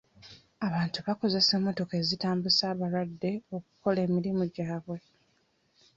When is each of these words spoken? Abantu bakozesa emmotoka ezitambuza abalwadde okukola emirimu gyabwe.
Abantu 0.67 0.97
bakozesa 1.07 1.51
emmotoka 1.59 1.93
ezitambuza 2.01 2.63
abalwadde 2.73 3.31
okukola 3.57 3.99
emirimu 4.07 4.43
gyabwe. 4.55 4.97